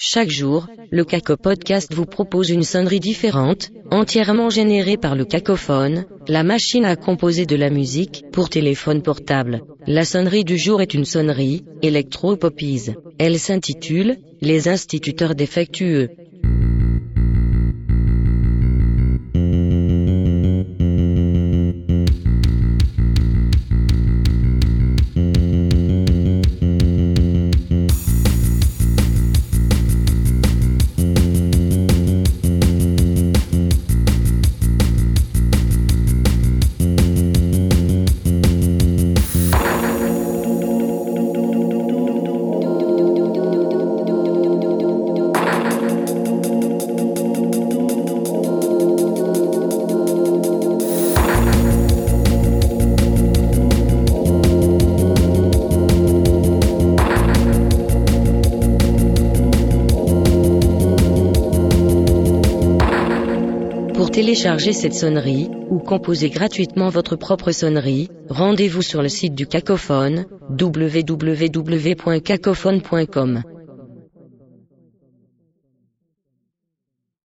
Chaque 0.00 0.30
jour, 0.30 0.68
le 0.92 1.04
Caco 1.04 1.36
Podcast 1.36 1.92
vous 1.92 2.06
propose 2.06 2.50
une 2.50 2.62
sonnerie 2.62 3.00
différente, 3.00 3.72
entièrement 3.90 4.48
générée 4.48 4.96
par 4.96 5.16
le 5.16 5.24
cacophone, 5.24 6.04
la 6.28 6.44
machine 6.44 6.84
à 6.84 6.94
composer 6.94 7.46
de 7.46 7.56
la 7.56 7.68
musique 7.68 8.24
pour 8.30 8.48
téléphone 8.48 9.02
portable. 9.02 9.62
La 9.88 10.04
sonnerie 10.04 10.44
du 10.44 10.56
jour 10.56 10.80
est 10.80 10.94
une 10.94 11.04
sonnerie, 11.04 11.64
électro-popise. 11.82 12.94
Elle 13.18 13.40
s'intitule, 13.40 14.18
Les 14.40 14.68
instituteurs 14.68 15.34
défectueux. 15.34 16.10
Pour 63.98 64.10
télécharger 64.12 64.72
cette 64.72 64.94
sonnerie, 64.94 65.50
ou 65.70 65.80
composer 65.80 66.30
gratuitement 66.30 66.88
votre 66.88 67.16
propre 67.16 67.50
sonnerie, 67.50 68.08
rendez-vous 68.28 68.80
sur 68.80 69.02
le 69.02 69.08
site 69.08 69.34
du 69.34 69.48
Cacophone, 69.48 70.26
www.cacophone.com. 70.50 73.42